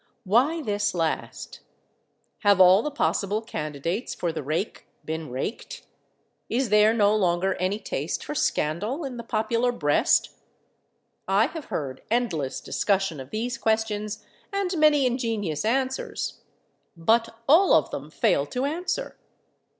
Why 0.23 0.63
this 0.63 0.95
last? 0.95 1.59
Have 2.39 2.59
all 2.59 2.81
the 2.81 2.89
possible 2.89 3.39
candidates 3.43 4.15
for 4.15 4.31
the 4.31 4.41
rake 4.41 4.87
been 5.05 5.29
raked? 5.29 5.83
Is 6.49 6.69
there 6.69 6.91
no 6.91 7.15
longer 7.15 7.53
any 7.59 7.77
taste 7.77 8.25
for 8.25 8.33
scandal 8.33 9.03
in 9.03 9.17
the 9.17 9.23
popular 9.23 9.71
breast? 9.71 10.31
I 11.27 11.45
have 11.45 11.65
heard 11.65 12.01
endless 12.09 12.61
discussion 12.61 13.19
of 13.19 13.29
these 13.29 13.59
questions 13.59 14.25
and 14.51 14.75
many 14.75 15.05
ingenious 15.05 15.63
answers, 15.63 16.39
but 16.97 17.35
all 17.47 17.75
of 17.75 17.91
them 17.91 18.09
fail 18.09 18.47
to 18.47 18.65
answer. 18.65 19.17